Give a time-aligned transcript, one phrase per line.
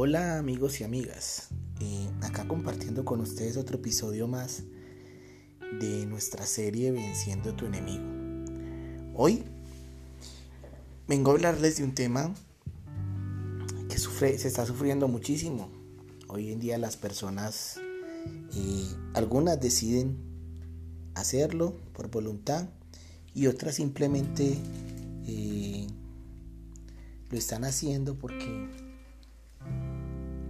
[0.00, 1.48] Hola amigos y amigas,
[1.80, 4.62] eh, acá compartiendo con ustedes otro episodio más
[5.80, 8.04] de nuestra serie Venciendo tu enemigo.
[9.16, 9.42] Hoy
[11.08, 12.32] vengo a hablarles de un tema
[13.88, 15.68] que sufre, se está sufriendo muchísimo.
[16.28, 17.80] Hoy en día las personas,
[18.54, 20.16] eh, algunas deciden
[21.16, 22.68] hacerlo por voluntad
[23.34, 24.58] y otras simplemente
[25.26, 25.88] eh,
[27.30, 28.87] lo están haciendo porque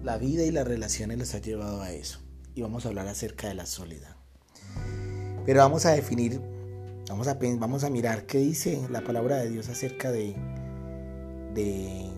[0.09, 2.21] la vida y las relaciones les ha llevado a eso.
[2.55, 4.17] Y vamos a hablar acerca de la soledad.
[5.45, 6.41] Pero vamos a definir,
[7.11, 10.35] vamos a, vamos a mirar qué dice la palabra de Dios acerca de,
[11.53, 12.09] de,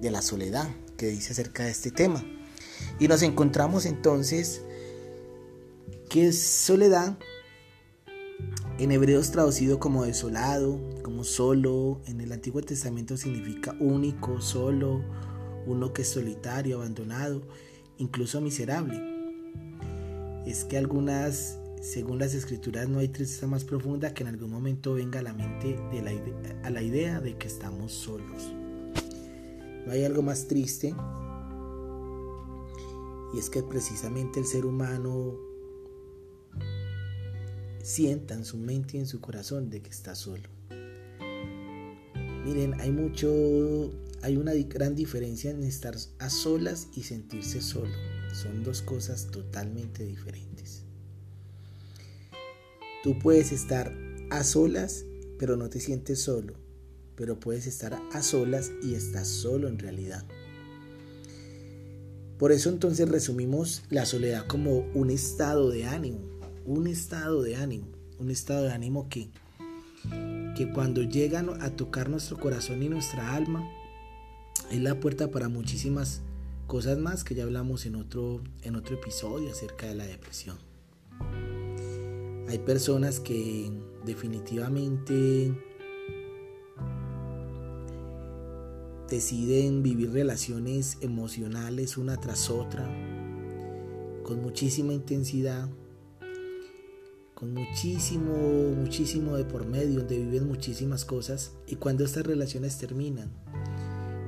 [0.00, 2.24] de la soledad, qué dice acerca de este tema.
[2.98, 4.62] Y nos encontramos entonces
[6.10, 7.16] que soledad
[8.78, 15.04] en hebreos traducido como desolado, como solo, en el Antiguo Testamento significa único, solo,
[15.66, 17.42] uno que es solitario, abandonado,
[17.98, 19.00] incluso miserable.
[20.46, 24.94] Es que algunas, según las escrituras, no hay tristeza más profunda que en algún momento
[24.94, 25.78] venga a la mente
[26.62, 28.52] a la idea de que estamos solos.
[29.86, 30.94] No hay algo más triste
[33.34, 35.36] y es que precisamente el ser humano
[37.82, 40.48] sienta en su mente y en su corazón de que está solo.
[42.44, 43.90] Miren, hay mucho
[44.22, 47.92] hay una gran diferencia en estar a solas y sentirse solo.
[48.32, 50.82] Son dos cosas totalmente diferentes.
[53.02, 53.92] Tú puedes estar
[54.30, 55.04] a solas,
[55.38, 56.54] pero no te sientes solo.
[57.16, 60.24] Pero puedes estar a solas y estás solo en realidad.
[62.38, 66.20] Por eso entonces resumimos la soledad como un estado de ánimo.
[66.64, 67.88] Un estado de ánimo.
[68.20, 69.30] Un estado de ánimo que,
[70.56, 73.68] que cuando llegan a tocar nuestro corazón y nuestra alma,
[74.72, 76.22] es la puerta para muchísimas
[76.66, 80.56] cosas más que ya hablamos en otro, en otro episodio acerca de la depresión.
[82.48, 83.70] Hay personas que
[84.06, 85.52] definitivamente
[89.10, 92.86] deciden vivir relaciones emocionales una tras otra,
[94.22, 95.68] con muchísima intensidad,
[97.34, 98.34] con muchísimo,
[98.74, 103.30] muchísimo de por medio, donde viven muchísimas cosas, y cuando estas relaciones terminan,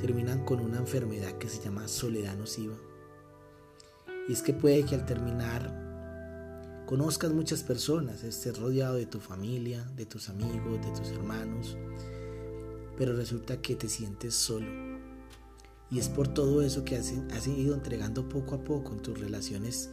[0.07, 2.77] terminan con una enfermedad que se llama soledad nociva.
[4.29, 9.83] Y es que puede que al terminar conozcas muchas personas, estés rodeado de tu familia,
[9.97, 11.79] de tus amigos, de tus hermanos,
[12.99, 14.67] pero resulta que te sientes solo.
[15.91, 17.11] Y es por todo eso que has,
[17.47, 19.89] ido entregando poco a poco en tus relaciones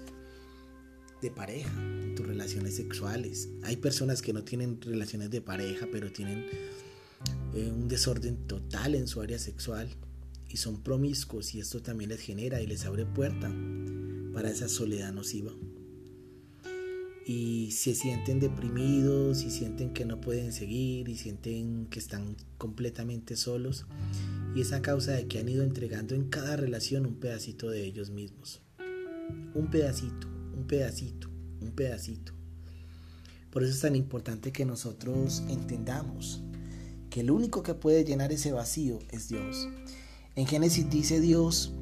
[1.21, 3.47] de pareja, en tus relaciones sexuales.
[3.63, 6.47] Hay personas que no tienen relaciones de pareja, pero tienen
[7.53, 9.89] eh, un desorden total en su área sexual
[10.49, 13.53] y son promiscuos y esto también les genera y les abre puerta
[14.33, 15.51] para esa soledad nociva.
[17.25, 23.35] Y se sienten deprimidos y sienten que no pueden seguir y sienten que están completamente
[23.35, 23.85] solos
[24.55, 27.85] y es a causa de que han ido entregando en cada relación un pedacito de
[27.85, 28.61] ellos mismos.
[29.53, 31.29] Un pedacito, un pedacito,
[31.61, 32.33] un pedacito.
[33.51, 36.41] Por eso es tan importante que nosotros entendamos
[37.11, 39.67] que el único que puede llenar ese vacío es Dios.
[40.35, 41.73] En Génesis dice Dios,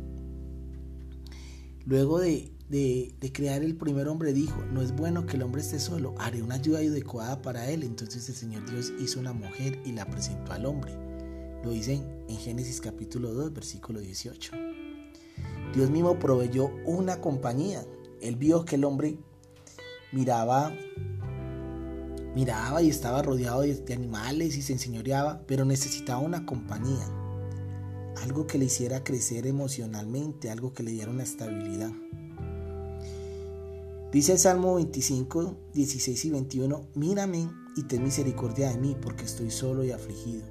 [1.85, 2.51] luego de,
[3.31, 6.55] crear el primer hombre, dijo, no es bueno que el hombre esté solo, haré una
[6.55, 7.83] ayuda adecuada para él.
[7.83, 10.93] Entonces el Señor Dios hizo una mujer y la presentó al hombre.
[11.63, 14.51] Lo dice en Génesis capítulo 2, versículo 18.
[15.75, 17.85] Dios mismo proveyó una compañía.
[18.19, 19.19] Él vio que el hombre
[20.11, 20.73] miraba
[22.39, 27.05] miraba y estaba rodeado de, animales y se enseñoreaba, pero necesitaba una compañía,
[28.23, 31.91] algo que le hiciera crecer emocionalmente, algo que le diera una estabilidad.
[34.13, 39.51] Dice el Salmo 25, 16 y 21, mírame y ten misericordia de mí, porque estoy
[39.51, 40.45] solo y afligido.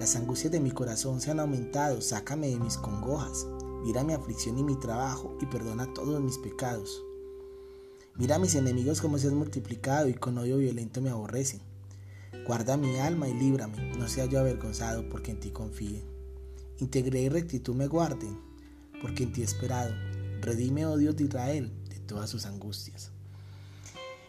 [0.00, 3.46] Las angustias de mi corazón se han aumentado, sácame de mis congojas,
[3.84, 7.04] mira mi aflicción y mi trabajo y perdona todos mis pecados.
[8.16, 11.60] Mira a mis enemigos como se han multiplicado y con odio violento me aborrecen.
[12.46, 16.04] Guarda mi alma y líbrame, no sea yo avergonzado porque en ti confíe.
[16.78, 18.38] Integre y rectitud me guarden,
[19.02, 19.92] porque en ti he esperado.
[20.40, 23.10] Redime, oh Dios de Israel, de todas sus angustias.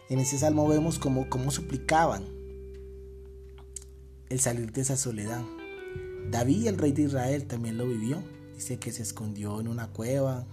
[0.08, 2.24] En ese salmo vemos cómo, cómo suplicaban
[4.30, 5.44] el salir de esa soledad.
[6.30, 8.20] David, el rey de Israel, también lo vivió.
[8.56, 10.44] Dice que se escondió en una cueva.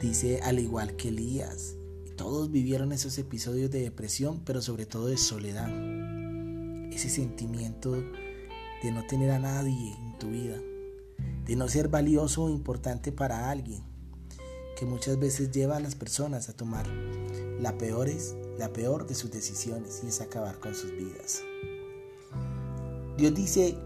[0.00, 1.74] Dice, al igual que Elías,
[2.16, 5.70] todos vivieron esos episodios de depresión, pero sobre todo de soledad.
[6.92, 10.58] Ese sentimiento de no tener a nadie en tu vida.
[11.46, 13.84] de no ser valioso o importante para alguien,
[14.76, 16.86] que muchas veces lleva a las personas a tomar
[17.60, 18.08] la peor,
[18.58, 21.42] la peor de sus decisiones y es acabar con sus vidas.
[23.16, 23.78] Dios dice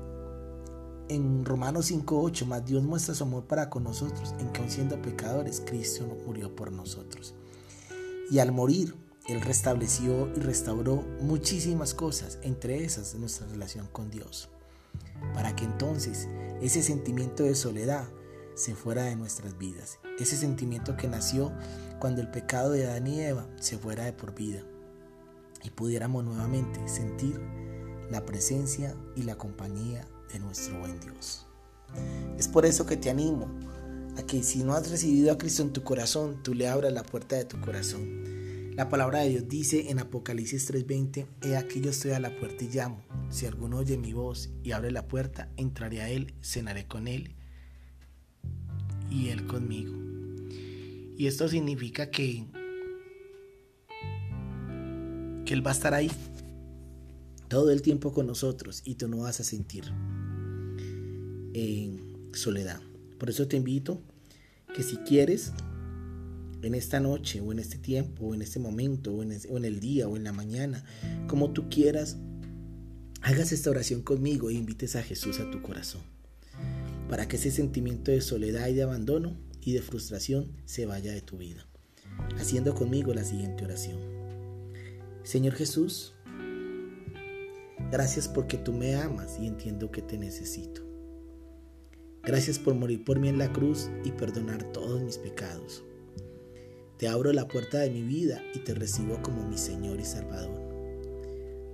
[1.09, 5.00] en Romanos 5.8, más Dios muestra su amor para con nosotros, en que aun siendo
[5.03, 7.35] pecadores, Cristo murió por nosotros.
[8.31, 8.94] Y al morir,
[9.27, 14.49] Él restableció y restauró muchísimas cosas, entre esas nuestra relación con Dios,
[15.35, 16.29] para que entonces
[16.61, 18.09] ese sentimiento de soledad
[18.55, 21.53] se fuera de nuestras vidas, ese sentimiento que nació
[21.99, 24.62] cuando el pecado de Adán y Eva se fuera de por vida
[25.62, 27.41] y pudiéramos nuevamente sentir
[28.11, 31.47] la presencia y la compañía de nuestro buen Dios.
[32.38, 33.49] Es por eso que te animo
[34.26, 37.37] que si no has recibido a Cristo en tu corazón, tú le abras la puerta
[37.37, 38.75] de tu corazón.
[38.76, 42.64] La palabra de Dios dice en Apocalipsis 3:20, He aquí yo estoy a la puerta
[42.64, 43.02] y llamo.
[43.28, 47.34] Si alguno oye mi voz y abre la puerta, entraré a él, cenaré con él
[49.11, 49.93] y él conmigo.
[51.20, 52.46] Y esto significa que,
[55.44, 56.11] que Él va a estar ahí
[57.49, 59.84] todo el tiempo con nosotros y tú no vas a sentir
[61.52, 62.81] en soledad.
[63.19, 64.00] Por eso te invito
[64.75, 65.52] que si quieres,
[66.62, 70.08] en esta noche o en este tiempo o en este momento o en, el día
[70.08, 70.84] o en la mañana,
[71.26, 72.19] como tú quieras,
[73.22, 76.02] hagas esta oración conmigo e invites a Jesús a tu corazón,
[77.08, 81.20] para que ese sentimiento de soledad y de abandono y de frustración se vaya de
[81.20, 81.67] tu vida.
[82.38, 83.99] Haciendo conmigo la siguiente oración.
[85.22, 86.14] Señor Jesús,
[87.90, 90.90] gracias porque tú me amas y entiendo que te necesito.
[92.22, 95.82] Gracias por morir por mí en la cruz y perdonar todos mis pecados.
[96.99, 100.61] Te abro la puerta de mi vida y te recibo como mi Señor y Salvador.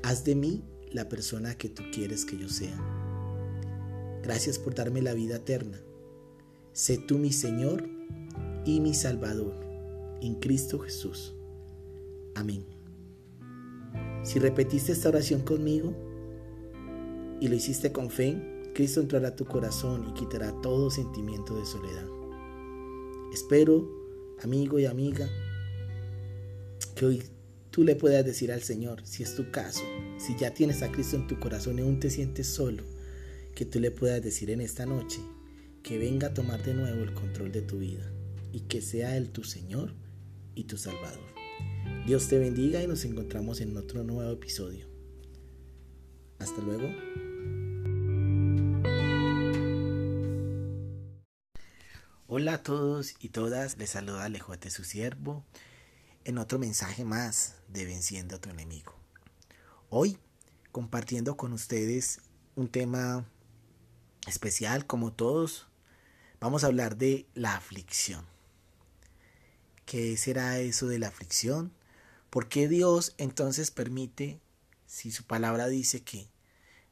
[0.05, 0.63] Haz de mí
[0.93, 2.79] la persona que tú quieres que yo sea.
[4.23, 5.81] Gracias por darme la vida eterna.
[6.73, 7.89] Sé tú mi Señor
[8.65, 9.55] y mi Salvador
[10.21, 11.35] en Cristo Jesús.
[12.37, 12.65] Amén.
[14.23, 15.93] Si repetiste esta oración conmigo
[17.41, 21.65] y lo hiciste con fe, Cristo entrará a tu corazón y quitará todo sentimiento de
[21.65, 22.07] soledad.
[23.33, 23.89] Espero,
[24.43, 25.31] amigo y amiga,
[26.95, 27.23] que hoy
[27.71, 29.81] tú le puedas decir al Señor, si es tu caso,
[30.19, 32.83] si ya tienes a Cristo en tu corazón y aún te sientes solo,
[33.55, 35.21] que tú le puedas decir en esta noche
[35.83, 38.13] que venga a tomar de nuevo el control de tu vida
[38.53, 39.95] y que sea Él tu Señor
[40.55, 41.25] y tu Salvador.
[42.07, 44.87] Dios te bendiga y nos encontramos en otro nuevo episodio.
[46.39, 47.26] Hasta luego.
[52.39, 55.43] Hola a todos y todas, les saluda Alejote su siervo
[56.25, 58.95] en otro mensaje más de Venciendo a tu enemigo.
[59.89, 60.19] Hoy
[60.71, 62.21] compartiendo con ustedes
[62.55, 63.25] un tema
[64.27, 65.67] especial como todos,
[66.39, 68.27] vamos a hablar de la aflicción.
[69.87, 71.73] ¿Qué será eso de la aflicción?
[72.29, 74.43] ¿Por qué Dios entonces permite,
[74.87, 76.29] si su palabra dice que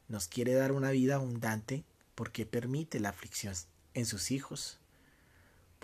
[0.07, 3.53] nos quiere dar una vida abundante, por qué permite la aflicción
[3.93, 4.79] en sus hijos?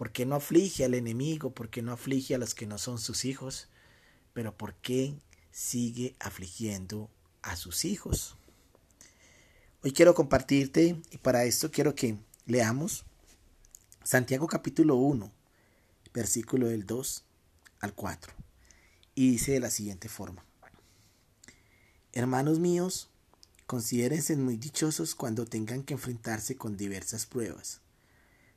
[0.02, 1.52] ¿Por qué no aflige al enemigo?
[1.52, 3.68] ¿Por qué no aflige a los que no son sus hijos?
[4.34, 5.14] Pero ¿por qué
[5.52, 7.12] sigue afligiendo
[7.44, 8.36] a sus hijos?
[9.84, 13.06] Hoy quiero compartirte y para esto quiero que leamos
[14.04, 15.32] Santiago capítulo 1,
[16.16, 17.24] versículo del 2
[17.82, 18.34] al 4.
[19.14, 20.44] Y dice de la siguiente forma.
[22.12, 23.12] Hermanos míos,
[23.68, 27.82] considérense muy dichosos cuando tengan que enfrentarse con diversas pruebas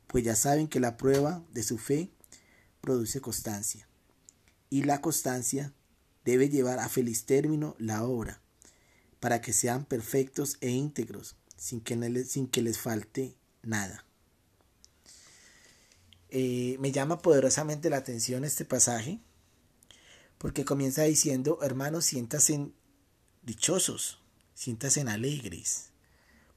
[0.07, 2.09] pues ya saben que la prueba de su fe
[2.81, 3.87] produce constancia,
[4.69, 5.73] y la constancia
[6.23, 8.41] debe llevar a feliz término la obra,
[9.19, 14.05] para que sean perfectos e íntegros, sin que, les, sin que les falte nada.
[16.29, 19.19] Eh, me llama poderosamente la atención este pasaje,
[20.37, 22.73] porque comienza diciendo, hermanos, siéntasen
[23.41, 24.21] dichosos,
[24.53, 25.91] siéntase alegres,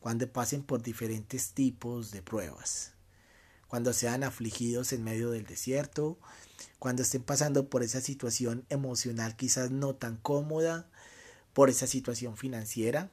[0.00, 2.97] cuando pasen por diferentes tipos de pruebas
[3.68, 6.18] cuando sean afligidos en medio del desierto,
[6.78, 10.88] cuando estén pasando por esa situación emocional quizás no tan cómoda,
[11.52, 13.10] por esa situación financiera.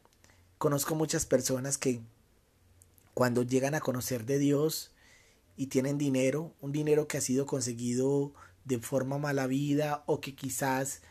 [0.57, 2.01] Conozco muchas personas que
[3.13, 4.91] cuando llegan a conocer de Dios
[5.57, 8.33] y tienen dinero, un dinero que ha sido conseguido
[8.63, 11.01] de forma mala vida o que quizás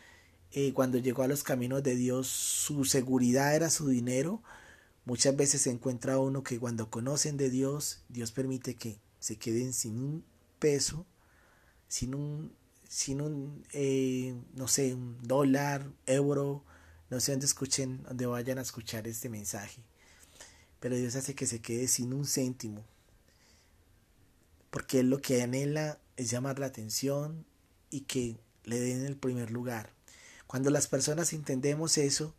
[0.51, 4.41] eh, cuando llegó a los caminos de Dios su seguridad era su dinero,
[5.03, 9.73] muchas veces se encuentra uno que cuando conocen de Dios, Dios permite que se queden
[9.73, 10.23] sin un
[10.59, 11.03] peso,
[11.87, 12.55] sin un,
[12.87, 16.63] sin un eh, no sé, un dólar, euro,
[17.09, 19.81] no sé dónde escuchen, donde vayan a escuchar este mensaje.
[20.79, 22.85] Pero Dios hace que se quede sin un céntimo.
[24.69, 27.47] porque él lo que anhela es llamar la atención
[27.89, 29.89] y que le den el primer lugar.
[30.45, 32.35] Cuando las personas entendemos eso,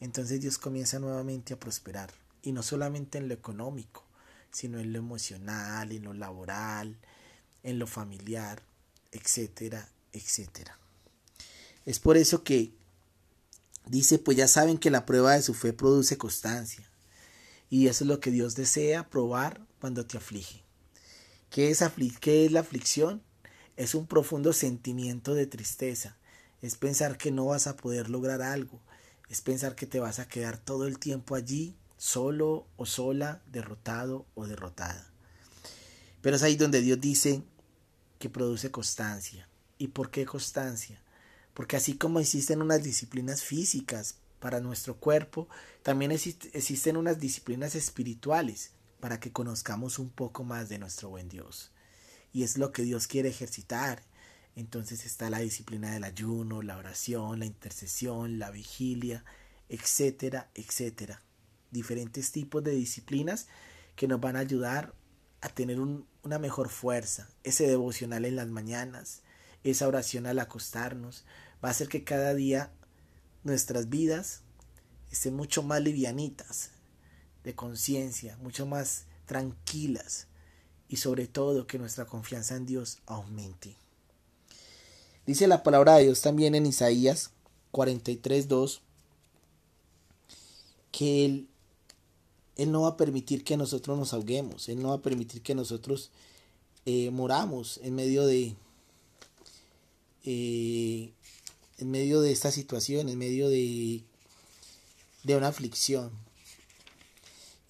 [0.00, 2.10] entonces Dios comienza nuevamente a prosperar.
[2.40, 4.06] Y no solamente en lo económico,
[4.52, 6.96] sino en lo emocional, en lo laboral,
[7.62, 8.62] en lo familiar,
[9.12, 10.78] etcétera, etcétera.
[11.86, 12.72] Es por eso que
[13.86, 16.88] dice, pues ya saben que la prueba de su fe produce constancia.
[17.68, 20.62] Y eso es lo que Dios desea probar cuando te aflige.
[21.50, 21.82] ¿Qué es,
[22.20, 23.22] ¿Qué es la aflicción?
[23.76, 26.16] Es un profundo sentimiento de tristeza.
[26.62, 28.80] Es pensar que no vas a poder lograr algo.
[29.28, 34.24] Es pensar que te vas a quedar todo el tiempo allí, solo o sola, derrotado
[34.34, 35.06] o derrotada.
[36.22, 37.42] Pero es ahí donde Dios dice
[38.18, 39.46] que produce constancia.
[39.76, 40.98] ¿Y por qué constancia?
[41.52, 45.46] Porque así como existen unas disciplinas físicas para nuestro cuerpo,
[45.82, 51.70] también existen unas disciplinas espirituales para que conozcamos un poco más de nuestro buen Dios.
[52.32, 54.02] Y es lo que Dios quiere ejercitar.
[54.56, 59.22] Entonces está la disciplina del ayuno, la oración, la intercesión, la vigilia,
[59.68, 61.20] etcétera, etcétera.
[61.70, 63.46] Diferentes tipos de disciplinas
[63.96, 64.94] que nos van a ayudar
[65.40, 67.28] a tener una mejor fuerza.
[67.44, 69.22] Ese devocional en las mañanas,
[69.64, 71.24] esa oración al acostarnos,
[71.64, 72.72] va a hacer que cada día
[73.44, 74.42] nuestras vidas
[75.10, 76.70] estén mucho más livianitas
[77.44, 80.26] de conciencia, mucho más tranquilas
[80.88, 83.76] y sobre todo que nuestra confianza en Dios aumente.
[85.26, 87.30] Dice la palabra de Dios también en Isaías
[87.72, 88.80] 43.2
[90.90, 91.49] que él,
[92.60, 95.54] él no va a permitir que nosotros nos ahoguemos, Él no va a permitir que
[95.54, 96.10] nosotros
[96.84, 98.54] eh, moramos en medio de,
[100.24, 101.10] eh,
[101.78, 104.04] en medio de esta situación, en medio de,
[105.22, 106.10] de una aflicción.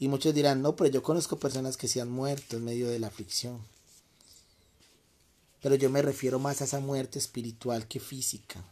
[0.00, 2.98] Y muchos dirán, no, pero yo conozco personas que se han muerto en medio de
[2.98, 3.60] la aflicción.
[5.62, 8.64] Pero yo me refiero más a esa muerte espiritual que física.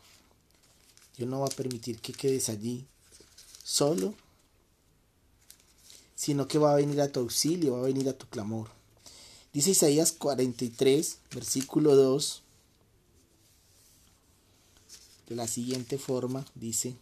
[1.16, 2.88] Dios no va a permitir que quedes allí
[3.62, 4.14] solo,
[6.18, 8.66] sino que va a venir a tu auxilio, va a venir a tu clamor.
[9.52, 12.42] Dice Isaías 43, versículo 2
[15.28, 16.96] de la siguiente forma, dice,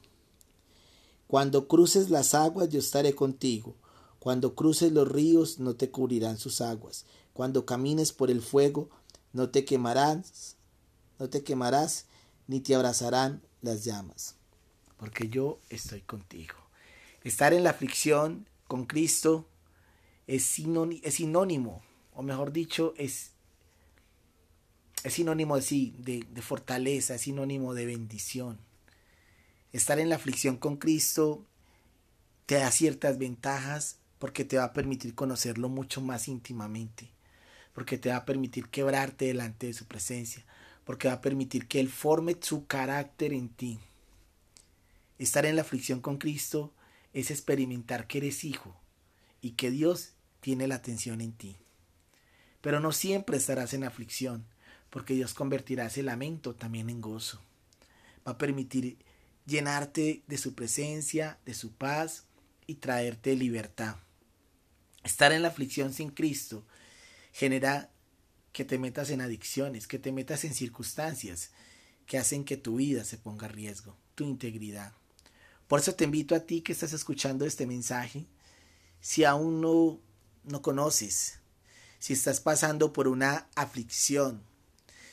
[1.29, 3.75] Cuando cruces las aguas yo estaré contigo,
[4.19, 8.91] cuando cruces los ríos no te cubrirán sus aguas, cuando camines por el fuego
[9.33, 10.57] no te quemarás,
[11.19, 12.05] no te quemarás,
[12.49, 14.35] ni te abrazarán las llamas,
[14.99, 16.57] porque yo estoy contigo.
[17.25, 19.49] Estar en la aflicción con Cristo
[20.27, 21.83] es, sinónimo,
[22.15, 23.33] o mejor dicho, es
[25.05, 28.59] es sinónimo de, de, de fortaleza, es sinónimo de bendición.
[29.73, 31.45] Estar en la aflicción con Cristo
[32.47, 37.09] te da ciertas ventajas porque te va a permitir conocerlo mucho más íntimamente,
[37.73, 40.45] porque te va a permitir quebrarte delante de su presencia,
[40.85, 43.79] porque va a permitir que Él forme su carácter en ti.
[45.19, 46.73] Estar en la aflicción con Cristo
[47.17, 48.79] es experimentar que eres hijo
[49.41, 51.57] y que Dios tiene la atención en ti.
[52.61, 54.45] Pero no siempre estarás en aflicción
[54.91, 57.41] porque Dios convertirá ese lamento también en gozo.
[58.29, 58.99] Va a permitir
[59.47, 62.25] llenarte de su presencia, de su paz
[62.67, 63.97] y traerte libertad.
[65.03, 66.67] Estar en la aflicción sin Cristo
[67.33, 67.91] genera
[68.53, 71.51] que te metas en adicciones, que te metas en circunstancias
[72.05, 74.93] que hacen que tu vida se ponga a riesgo, tu integridad.
[75.69, 78.27] Por eso te invito a ti que estás escuchando este mensaje,
[79.01, 79.99] si aún no,
[80.45, 81.41] no conoces,
[81.99, 84.43] si estás pasando por una aflicción,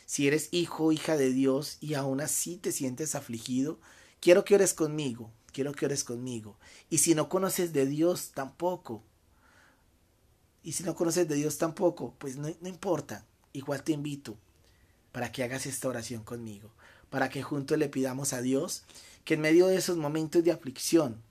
[0.06, 3.80] si eres hijo o hija de Dios y aún así te sientes afligido,
[4.20, 6.58] quiero que ores conmigo, quiero que ores conmigo.
[6.90, 9.04] Y si no conoces de Dios tampoco,
[10.62, 14.38] y si no conoces de Dios tampoco, pues no, no importa, igual te invito
[15.12, 16.72] para que hagas esta oración conmigo,
[17.14, 18.86] para que juntos le pidamos a Dios
[19.24, 21.22] que en medio de esos momentos de aflicción,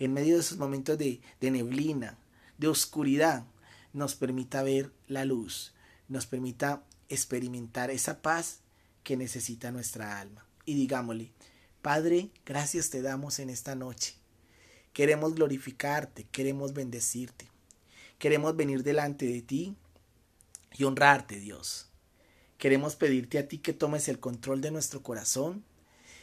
[0.00, 2.18] en medio de esos momentos de, de neblina,
[2.58, 3.44] de oscuridad,
[3.92, 5.74] nos permita ver la luz,
[6.08, 8.62] nos permita experimentar esa paz
[9.04, 10.44] que necesita nuestra alma.
[10.64, 11.30] Y digámosle,
[11.82, 14.16] Padre, gracias te damos en esta noche.
[14.92, 17.46] Queremos glorificarte, queremos bendecirte.
[18.18, 19.76] Queremos venir delante de ti
[20.76, 21.87] y honrarte, Dios.
[22.58, 25.64] Queremos pedirte a ti que tomes el control de nuestro corazón,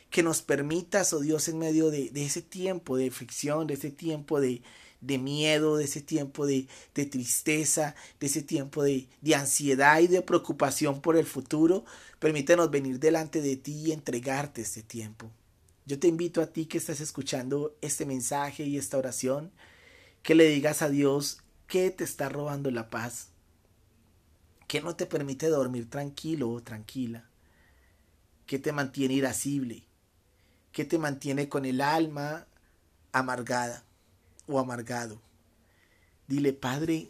[0.10, 3.90] que nos permitas, oh Dios, en medio de, de ese tiempo de fricción, de ese
[3.90, 4.62] tiempo de,
[5.02, 11.16] miedo, de ese tiempo de, tristeza, de ese tiempo de, ansiedad y de preocupación por
[11.16, 11.86] el futuro,
[12.20, 15.32] permítenos venir delante de ti y entregarte este tiempo.
[15.86, 19.52] Yo te invito a ti que estás escuchando este mensaje y esta oración,
[20.22, 23.30] que le digas a Dios que te está robando la paz,
[24.68, 27.30] ¿Qué no te permite dormir tranquilo o tranquila?
[28.46, 29.84] ¿Qué te mantiene irascible?
[30.72, 32.48] ¿Qué te mantiene con el alma
[33.12, 33.84] amargada
[34.48, 35.22] o amargado?
[36.28, 37.10] Dile, Padre,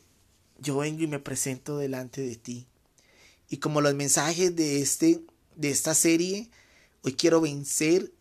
[0.60, 2.68] yo vengo y me presento delante de ti.
[3.50, 5.22] Y como los mensajes de, este,
[5.56, 6.50] de esta serie,
[7.04, 8.12] hoy quiero vencer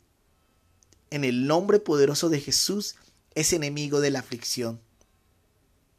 [1.10, 2.96] en el nombre poderoso de Jesús
[3.34, 4.80] ese enemigo de la aflicción.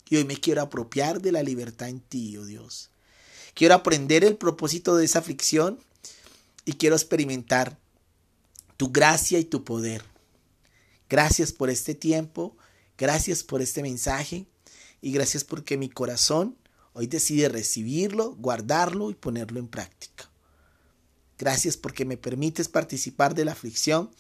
[0.10, 2.92] Y hoy me quiero apropiar de la libertad en ti, oh Dios.
[3.56, 5.80] Quiero aprender el propósito de esa aflicción
[6.66, 7.80] y quiero experimentar
[8.76, 10.04] tu gracia y tu poder.
[11.10, 12.58] Gracias por este tiempo,
[12.98, 14.46] gracias por este mensaje
[15.02, 16.58] y gracias porque mi corazón
[16.92, 20.30] hoy decide recibirlo, guardarlo y ponerlo en práctica.
[21.38, 24.12] Gracias porque me permites participar de la aflicción,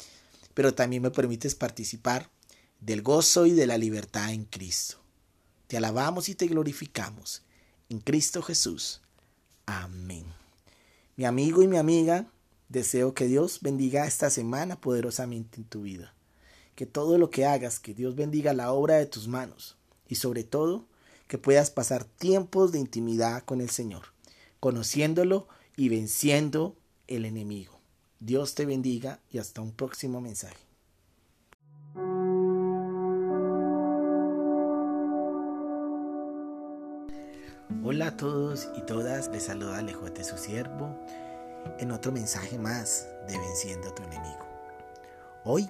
[0.54, 2.30] pero también me permites participar
[2.80, 5.02] del gozo y de la libertad en Cristo.
[5.68, 7.42] Te alabamos y te glorificamos.
[7.90, 9.02] En Cristo Jesús.
[9.66, 10.26] Amén.
[11.16, 12.28] Mi amigo y mi amiga,
[12.70, 16.14] deseo que Dios bendiga esta semana poderosamente en tu vida.
[16.76, 20.44] Que todo lo que hagas, que Dios bendiga la obra de tus manos y sobre
[20.44, 20.86] todo
[21.28, 24.08] que puedas pasar tiempos de intimidad con el Señor,
[24.60, 26.76] conociéndolo y venciendo
[27.08, 27.80] el enemigo.
[28.20, 30.65] Dios te bendiga y hasta un próximo mensaje.
[37.84, 40.96] Hola a todos y todas, les saluda Alejote su siervo
[41.80, 44.46] en otro mensaje más de Venciendo a tu enemigo.
[45.44, 45.68] Hoy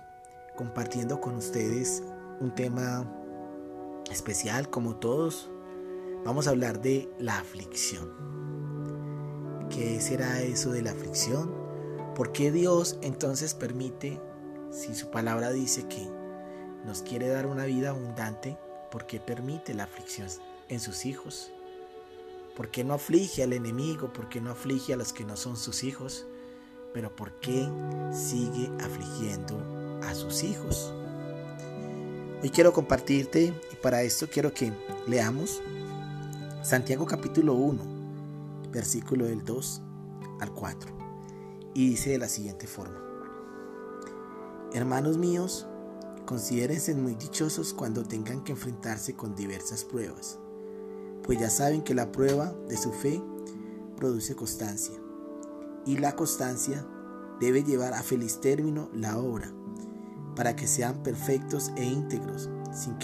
[0.58, 2.04] compartiendo con ustedes
[2.42, 3.10] un tema
[4.12, 5.50] especial como todos,
[6.26, 8.10] vamos a hablar de la aflicción.
[9.70, 11.50] ¿Qué será eso de la aflicción?
[12.14, 14.20] ¿Por qué Dios entonces permite,
[14.70, 16.06] si su palabra dice que
[16.84, 18.58] nos quiere dar una vida abundante,
[18.92, 20.28] por qué permite la aflicción
[20.68, 21.55] en sus hijos?
[22.56, 24.14] ¿Por qué no aflige al enemigo?
[24.14, 26.26] ¿Por qué no aflige a los que no son sus hijos?
[26.94, 27.68] Pero ¿por qué
[28.14, 29.60] sigue afligiendo
[30.02, 30.94] a sus hijos?
[32.42, 34.72] Hoy quiero compartirte y para esto quiero que
[35.06, 35.62] leamos
[36.64, 39.82] Santiago capítulo 1, versículo del 2
[40.40, 40.92] al 4.
[41.74, 43.02] Y dice de la siguiente forma.
[44.74, 45.68] Hermanos míos,
[46.26, 50.40] considérense muy dichosos cuando tengan que enfrentarse con diversas pruebas,
[51.26, 53.22] pues ya saben que la prueba de su fe
[53.98, 54.96] produce constancia,
[55.86, 56.86] y la constancia
[57.40, 59.52] debe llevar a feliz término la obra
[60.36, 62.98] para que sean perfectos e íntegros, sin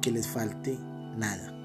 [0.00, 0.78] que, les falte
[1.16, 1.56] nada.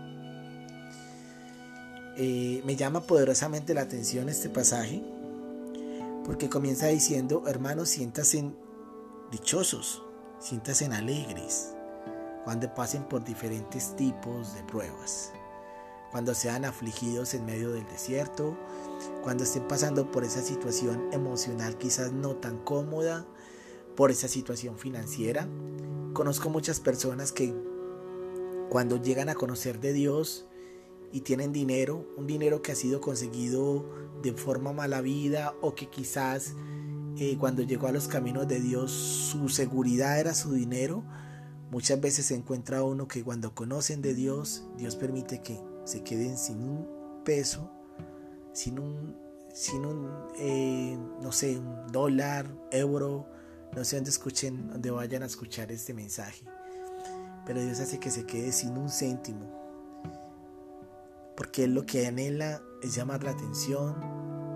[2.17, 5.03] Eh, me llama poderosamente la atención este pasaje,
[6.25, 8.51] porque comienza diciendo, hermanos, siéntase
[9.31, 10.01] dichosos,
[10.39, 11.75] siéntase alegres,
[12.43, 15.31] cuando pasen por diferentes tipos de pruebas,
[16.15, 18.57] cuando sean afligidos en medio del desierto,
[19.21, 23.27] cuando estén pasando por esa situación emocional quizás no tan cómoda,
[23.97, 25.45] por esa situación financiera.
[26.13, 27.53] Conozco muchas personas que
[28.69, 30.45] cuando llegan a conocer de Dios
[31.11, 33.85] y tienen dinero, un dinero que ha sido conseguido
[34.21, 36.53] de forma mala vida o que quizás
[37.17, 41.03] eh, cuando llegó a los caminos de Dios su seguridad era su dinero,
[41.71, 46.37] muchas veces se encuentra uno que cuando conocen de Dios, Dios permite que se queden
[46.37, 47.71] sin un peso,
[48.51, 49.15] sin un,
[49.53, 53.27] sin un eh, no sé, un dólar, euro,
[53.75, 56.43] no sé dónde escuchen, dónde vayan a escuchar este mensaje.
[57.45, 59.53] Pero Dios hace que se quede sin un céntimo.
[61.37, 63.95] Porque Él lo que anhela es llamar la atención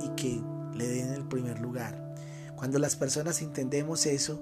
[0.01, 0.41] y que
[0.73, 2.15] le den el primer lugar.
[2.55, 4.41] Cuando las personas entendemos eso,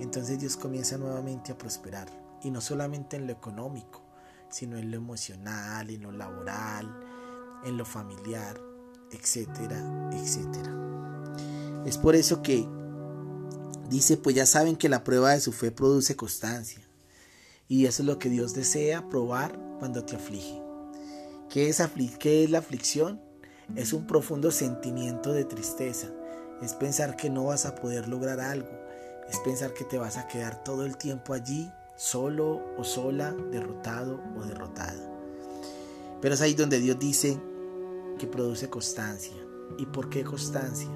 [0.00, 2.08] entonces Dios comienza nuevamente a prosperar.
[2.42, 4.03] Y no solamente en lo económico,
[4.54, 6.94] sino en lo emocional, en lo laboral,
[7.64, 8.60] en lo familiar,
[9.10, 10.72] etcétera, etcétera.
[11.84, 12.66] Es por eso que
[13.88, 16.80] Dice, pues ya saben que la prueba de su fe produce constancia.
[17.68, 20.60] Y eso es lo que Dios desea probar cuando te aflige.
[21.50, 21.82] ¿Qué es,
[22.18, 23.20] ¿Qué es la aflicción?
[23.76, 26.08] Es un profundo sentimiento de tristeza.
[26.62, 28.70] Es pensar que no vas a poder lograr algo.
[29.28, 34.20] Es pensar que te vas a quedar todo el tiempo allí, solo o sola, derrotado
[34.36, 35.10] o derrotada.
[36.20, 37.38] Pero es ahí donde Dios dice
[38.18, 39.36] que produce constancia.
[39.78, 40.88] ¿Y por qué constancia?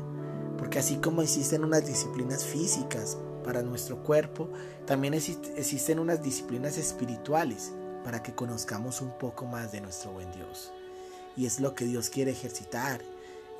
[0.56, 4.50] Porque así como existen unas disciplinas físicas para nuestro cuerpo,
[4.86, 7.72] también existen unas disciplinas espirituales
[8.04, 10.72] para que conozcamos un poco más de nuestro buen Dios.
[11.36, 13.00] Y es lo que Dios quiere ejercitar.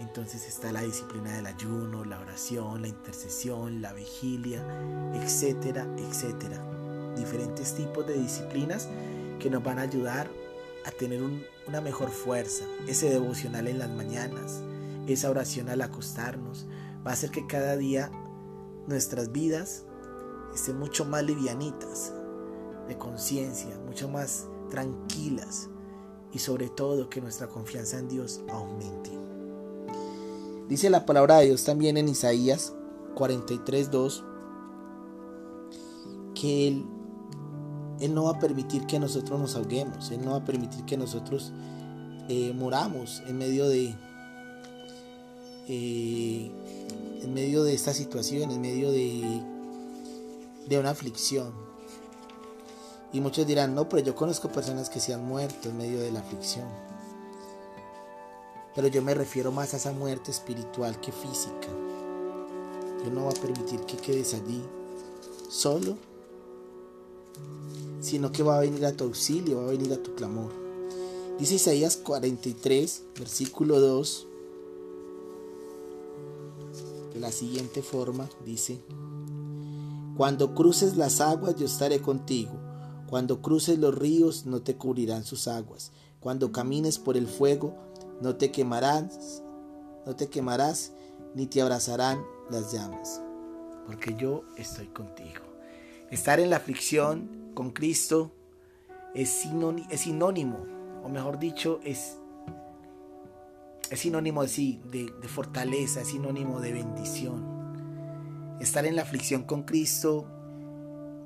[0.01, 4.65] Entonces está la disciplina del ayuno, la oración, la intercesión, la vigilia,
[5.15, 6.65] etcétera, etcétera.
[7.19, 8.89] Diferentes tipos de disciplinas
[9.39, 10.31] que nos van a ayudar
[10.85, 11.23] a tener
[11.67, 14.63] una mejor fuerza, ese devocional en las mañanas,
[15.07, 16.67] esa oración al acostarnos,
[17.07, 18.11] va a hacer que cada día
[18.87, 19.85] nuestras vidas
[20.55, 22.13] estén mucho más livianitas
[22.87, 25.69] de conciencia, mucho más tranquilas
[26.33, 29.11] y sobre todo que nuestra confianza en Dios aumente.
[30.69, 32.75] Dice la palabra de Dios también en Isaías
[33.15, 34.25] 43.2
[36.35, 36.87] que Él,
[38.01, 40.97] Él no va a permitir que nosotros nos ahoguemos, Él no va a permitir que
[40.97, 41.53] nosotros
[42.29, 43.95] eh, moramos en medio de,
[45.69, 46.51] eh,
[47.23, 49.43] en medio de esta situación, en medio de,
[50.69, 51.53] de una aflicción.
[53.13, 56.13] Y muchos dirán, no, pero yo conozco personas que se han muerto en medio de
[56.13, 56.67] la aflicción.
[58.75, 61.69] Pero yo me refiero más a esa muerte espiritual que física.
[63.05, 64.63] Yo no voy a permitir que quedes allí
[65.49, 65.97] solo,
[68.01, 70.53] sino que va a venir a tu auxilio, va a venir a tu clamor.
[71.39, 74.27] Dice Isaías 43, versículo 2,
[77.15, 78.81] de la siguiente forma, dice,
[80.17, 82.53] Cuando cruces las aguas yo estaré contigo,
[83.09, 87.75] cuando cruces los ríos no te cubrirán sus aguas, cuando camines por el fuego
[88.21, 89.43] no te quemarás,
[90.07, 90.93] no te quemarás,
[91.35, 92.21] ni te abrazarán
[92.51, 93.21] las llamas,
[93.87, 95.48] porque yo estoy contigo.
[96.11, 98.35] Estar en la aflicción con Cristo
[99.15, 100.67] es sinónimo,
[101.03, 102.19] o mejor dicho, es
[103.91, 108.57] es sinónimo de sí, de, fortaleza, es sinónimo de bendición.
[108.61, 110.27] Estar en la aflicción con Cristo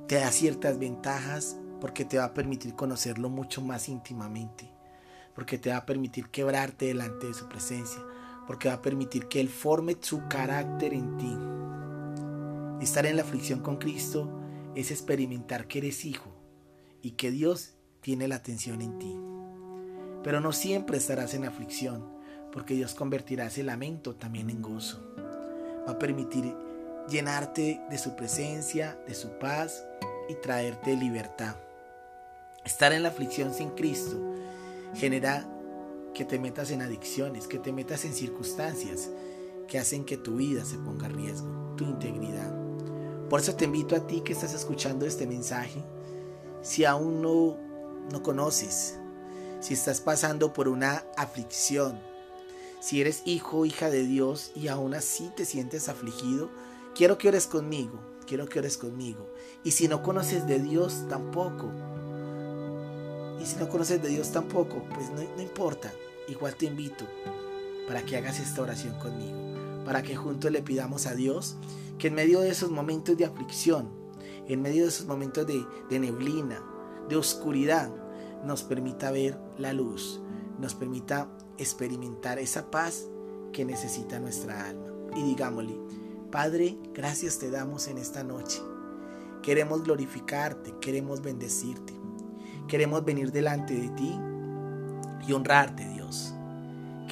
[0.06, 4.70] te da ciertas ventajas porque te va a permitir conocerlo mucho más íntimamente,
[5.34, 8.00] porque te va a permitir quebrarte delante de su presencia,
[8.46, 11.36] porque va a permitir que Él forme su carácter en ti.
[12.84, 14.41] Estar en la aflicción con Cristo
[14.74, 16.30] es experimentar que eres hijo
[17.02, 19.16] y que Dios tiene la atención en ti.
[20.22, 22.06] Pero no siempre estarás en aflicción
[22.52, 25.02] porque Dios convertirá ese lamento también en gozo.
[25.86, 26.54] Va a permitir
[27.08, 29.84] llenarte de su presencia, de su paz
[30.28, 31.56] y traerte libertad.
[32.64, 34.34] Estar en la aflicción sin Cristo
[34.94, 35.48] genera
[36.14, 39.10] que te metas en adicciones, que te metas en circunstancias
[39.66, 42.61] que hacen que tu vida se ponga a riesgo, tu integridad.
[43.32, 45.82] Por eso te invito a ti que estás escuchando este mensaje,
[46.60, 47.56] si aún no,
[48.10, 48.98] no conoces,
[49.58, 51.98] si estás pasando por una aflicción,
[52.78, 56.50] si eres hijo o hija de Dios y aún así te sientes afligido,
[56.94, 59.32] quiero que ores conmigo, quiero que ores conmigo.
[59.64, 61.70] Y si no conoces de Dios tampoco,
[63.40, 65.90] y si no conoces de Dios tampoco, pues no, no importa,
[66.28, 67.06] igual te invito
[67.88, 69.38] para que hagas esta oración conmigo,
[69.84, 71.56] para que juntos le pidamos a Dios
[71.98, 73.88] que en medio de esos momentos de aflicción,
[74.48, 76.62] en medio de esos momentos de, de neblina,
[77.08, 77.92] de oscuridad,
[78.44, 80.20] nos permita ver la luz,
[80.58, 83.06] nos permita experimentar esa paz
[83.52, 84.86] que necesita nuestra alma.
[85.14, 85.78] Y digámosle,
[86.30, 88.62] Padre, gracias te damos en esta noche.
[89.42, 91.92] Queremos glorificarte, queremos bendecirte.
[92.68, 94.18] Queremos venir delante de ti
[95.26, 96.01] y honrarte, Dios.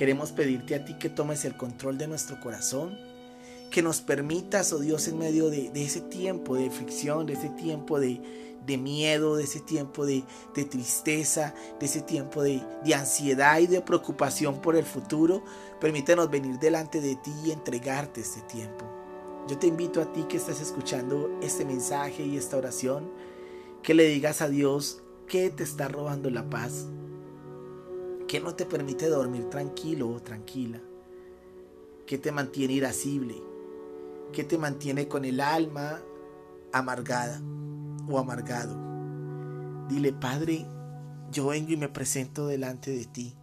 [0.00, 2.98] Queremos pedirte a ti que tomes el control de nuestro corazón,
[3.70, 7.50] que nos permitas, oh Dios, en medio de, de ese tiempo de fricción, de ese
[7.50, 8.18] tiempo de,
[8.64, 10.24] de miedo, de ese tiempo de,
[10.70, 15.44] tristeza, de ese tiempo de, de, ansiedad y de preocupación por el futuro.
[15.82, 18.86] Permítanos venir delante de ti y entregarte este tiempo.
[19.48, 23.10] Yo te invito a ti que estás escuchando este mensaje y esta oración,
[23.82, 26.86] que le digas a Dios que te está robando la paz,
[28.30, 30.80] que no te permite dormir tranquilo o tranquila,
[32.06, 33.34] que te mantiene irascible,
[34.32, 36.00] que te mantiene con el alma
[36.72, 37.42] amargada
[38.08, 38.76] o amargado.
[39.88, 40.64] Dile, Padre,
[41.32, 43.34] yo vengo y me presento delante de ti.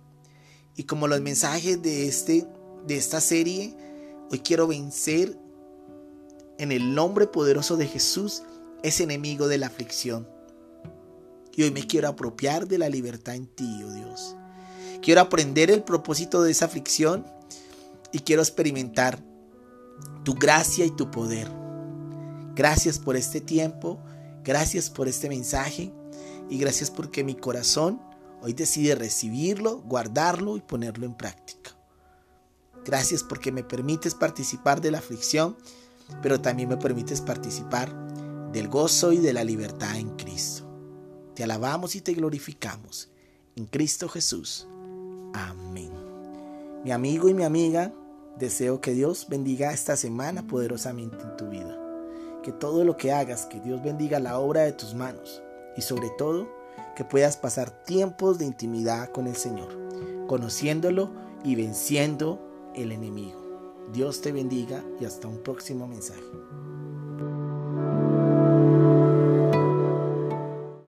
[0.77, 2.47] Y como los mensajes de, este,
[2.85, 3.75] de esta serie,
[4.31, 5.37] hoy quiero vencer
[6.59, 8.41] en el nombre poderoso de Jesús
[8.83, 10.29] ese enemigo de la aflicción.
[11.57, 14.36] Y hoy me quiero apropiar de la libertad en ti, oh Dios.
[15.01, 17.25] Quiero aprender el propósito de esa aflicción
[18.11, 19.19] y quiero experimentar
[20.23, 21.49] tu gracia y tu poder.
[22.55, 23.99] Gracias por este tiempo
[24.47, 25.91] Gracias por este mensaje
[26.49, 28.01] y gracias porque mi corazón
[28.41, 31.71] hoy decide recibirlo, guardarlo y ponerlo en práctica.
[32.85, 35.57] Gracias porque me permites participar de la aflicción,
[36.23, 37.93] pero también me permites participar
[38.53, 40.63] del gozo y de la libertad en Cristo.
[41.35, 43.09] Te alabamos y te glorificamos
[43.57, 44.65] en Cristo Jesús.
[45.37, 45.91] Amén.
[46.83, 47.93] Mi amigo y mi amiga,
[48.37, 51.77] deseo que Dios bendiga esta semana poderosamente en tu vida
[52.47, 55.43] que todo lo que hagas, que Dios bendiga la obra de tus manos
[55.75, 56.47] y sobre todo
[56.95, 59.67] que puedas pasar tiempos de intimidad con el Señor,
[60.27, 61.11] conociéndolo
[61.43, 62.39] y venciendo
[62.73, 63.85] el enemigo.
[63.91, 66.23] Dios te bendiga y hasta un próximo mensaje.